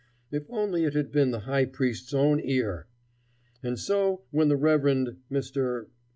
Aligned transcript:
If 0.31 0.47
only 0.49 0.83
it 0.85 0.95
had 0.95 1.11
been 1.11 1.29
the 1.29 1.41
high 1.41 1.65
priest's 1.65 2.11
own 2.11 2.39
ear! 2.39 2.87
And 3.61 3.77
so 3.77 4.23
when 4.31 4.47
the 4.47 4.57
Rev. 4.57 4.81
Mr. 5.31 5.89